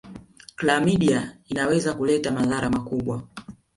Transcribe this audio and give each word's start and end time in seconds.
klamidia 0.55 1.37
inaweza 1.49 1.93
kuleta 1.93 2.31
madhara 2.31 2.69
makubwa 2.69 3.23